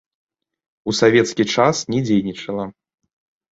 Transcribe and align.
У 0.91 0.95
савецкі 1.01 1.47
час 1.57 1.75
не 1.93 1.99
дзейнічала. 2.09 2.69